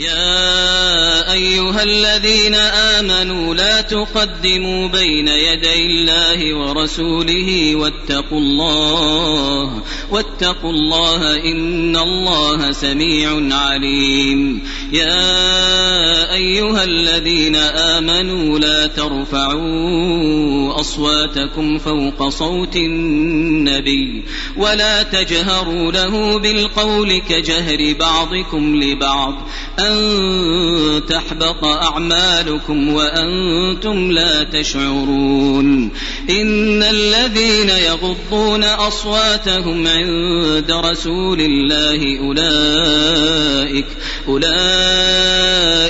يا 0.00 1.32
أيها 1.32 1.82
الذين 1.82 2.54
آمنوا 2.54 3.54
لا 3.54 3.80
تقدموا 3.80 4.88
بين 4.88 5.28
يدي 5.28 5.86
الله 5.86 6.54
ورسوله 6.54 7.76
واتقوا 7.76 8.38
الله 8.38 9.82
واتقوا 10.10 10.70
الله 10.70 11.36
إن 11.44 11.96
الله 11.96 12.72
سميع 12.72 13.56
عليم. 13.56 14.62
يا 14.92 16.32
أيها 16.32 16.84
الذين 16.84 17.56
آمنوا 17.56 18.58
لا 18.58 18.86
ترفعوا 18.86 20.80
أصواتكم 20.80 21.78
فوق 21.78 22.28
صوت 22.28 22.76
النبي 22.76 24.24
ولا 24.56 25.02
تجهروا 25.02 25.92
له 25.92 26.38
بالقول 26.38 27.18
كجهر 27.18 27.94
بعضكم 28.00 28.76
لبعض. 28.76 29.48
أن 29.78 29.89
تحبط 31.08 31.64
أعمالكم 31.64 32.94
وأنتم 32.94 34.12
لا 34.12 34.42
تشعرون 34.42 35.90
إن 36.30 36.82
الذين 36.82 37.68
يغضون 37.68 38.64
أصواتهم 38.64 39.86
عند 39.86 40.70
رسول 40.70 41.40
الله 41.40 42.18
أولئك 42.20 43.86
أولئك 44.28 45.89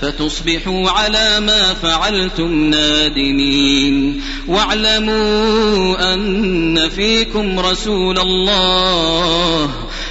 فتصبحوا 0.00 0.90
على 0.90 1.40
ما 1.40 1.74
فعلتم 1.74 2.64
نادمين. 2.64 4.22
واعلموا 4.48 6.14
أن 6.14 6.88
فيكم 6.88 7.60
رسول 7.60 8.18
الله. 8.18 9.70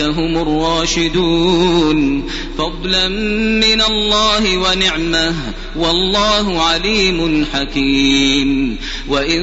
أولئك 0.00 0.16
هم 0.16 0.38
الراشدون. 0.38 2.28
فضلا 2.58 3.08
من 3.08 3.80
الله 3.80 4.58
ونعمة 4.58 5.34
والله 5.76 6.62
عليم 6.62 7.46
حكيم. 7.52 8.78
وإن 9.08 9.42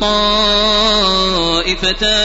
طائفتان 0.00 1.30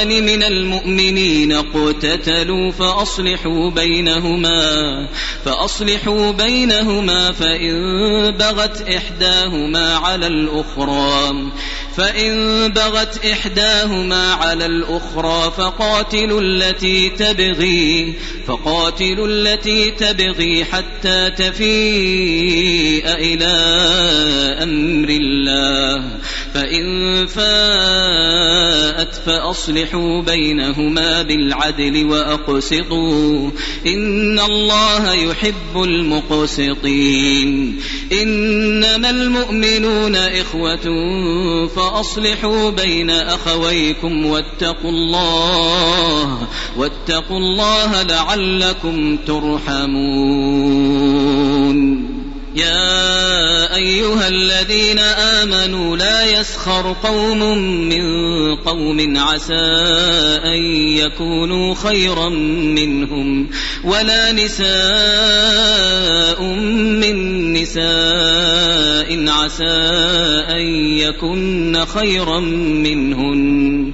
من 0.07 0.43
المؤمنين 0.43 1.51
اقتتلوا 1.51 2.71
فأصلحوا 2.71 3.69
بينهما 3.69 5.07
فأصلحوا 5.45 6.31
بينهما 6.31 7.31
فإن 7.31 7.75
بغت 8.31 8.81
إحداهما 8.81 9.95
على 9.95 10.27
الأخرى. 10.27 11.51
فإن 11.99 12.67
بغت 12.71 13.25
إحداهما 13.25 14.33
على 14.33 14.65
الأخرى 14.65 15.53
فقاتلوا 15.57 16.41
التي 16.41 17.09
تبغي 17.09 18.13
فقاتلوا 18.47 19.27
التي 19.27 19.91
تبغي 19.91 20.65
حتى 20.65 21.29
تفيء 21.29 23.03
إلى 23.05 23.45
أمر 24.63 25.09
الله. 25.09 26.03
فإن 26.53 27.25
فاءت 27.27 28.08
فأصلحوا 29.25 30.21
بينهما 30.21 31.21
بالعدل 31.21 32.05
وأقسطوا 32.05 33.49
إن 33.85 34.39
الله 34.39 35.13
يحب 35.13 35.83
المقسطين 35.83 37.79
إنما 38.21 39.09
المؤمنون 39.09 40.15
إخوة 40.15 40.87
فأصلحوا 41.67 42.69
بين 42.69 43.09
أخويكم 43.09 44.25
واتقوا 44.25 44.91
الله 44.91 46.47
واتقوا 46.77 47.37
الله 47.37 48.01
لعلكم 48.01 49.17
ترحمون 49.17 50.69
يا 52.55 53.58
أيها 53.75 54.27
الذين 54.27 54.99
آمنوا 54.99 55.97
لا 55.97 56.39
يسخر 56.39 56.95
قوم 57.03 57.57
من 57.89 58.55
قوم 58.55 59.17
عسى 59.17 59.53
أن 60.43 60.63
يكونوا 60.97 61.75
خيرا 61.75 62.29
منهم 62.29 63.49
ولا 63.83 64.31
نساء 64.31 64.69
من 66.43 67.53
نساء 67.53 69.29
عسى 69.29 69.77
أن 70.49 70.61
يكن 70.97 71.85
خيرا 71.85 72.39
منهن 72.39 73.93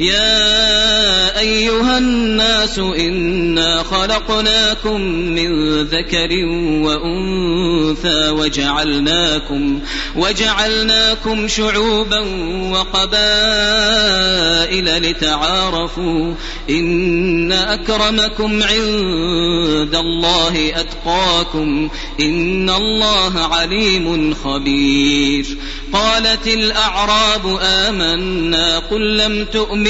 يا 0.00 1.38
أيها 1.38 1.98
الناس 1.98 2.78
إنا 2.78 3.82
خلقناكم 3.82 5.00
من 5.10 5.82
ذكر 5.82 6.28
وأنثى 6.84 8.28
وجعلناكم 8.30 9.80
وجعلناكم 10.16 11.48
شعوبا 11.48 12.18
وقبائل 12.72 13.10
لتعارفوا 15.02 16.34
إن 16.70 17.52
أكرمكم 17.52 18.62
عند 18.62 19.94
الله 19.94 20.72
أتقاكم 20.80 21.88
إن 22.20 22.70
الله 22.70 23.38
عليم 23.38 24.34
خبير 24.34 25.46
قالت 25.92 26.46
الأعراب 26.46 27.58
آمنا 27.62 28.78
قل 28.78 29.16
لم 29.16 29.44
تؤمنوا 29.44 29.89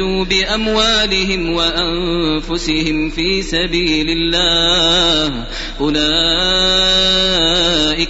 بأموالهم 0.00 1.52
وأنفسهم 1.52 3.10
في 3.10 3.42
سبيل 3.42 4.06
الله. 4.10 5.46
أولئك 5.80 6.00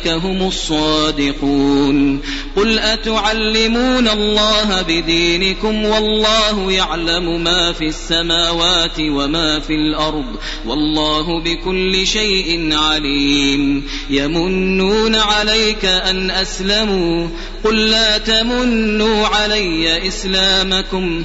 هم 0.08 0.48
الصادقون. 0.48 2.20
قل 2.56 2.78
أتعلمون 2.78 4.08
الله 4.08 4.82
بدينكم 4.82 5.84
والله 5.84 6.72
يعلم 6.72 7.44
ما 7.44 7.72
في 7.72 7.87
السماوات 7.87 9.00
وما 9.00 9.60
في 9.60 9.75
الأرض 9.75 10.37
والله 10.66 11.42
بكل 11.42 12.06
شيء 12.06 12.75
عليم. 12.76 13.87
يمنون 14.10 15.14
عليك 15.14 15.84
أن 15.84 16.31
أسلموا. 16.31 17.28
قل 17.64 17.90
لا 17.90 18.19
تمنوا 18.19 19.26
علي 19.26 20.08
إسلامكم 20.08 21.25